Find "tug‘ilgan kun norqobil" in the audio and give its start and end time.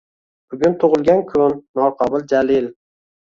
0.83-2.25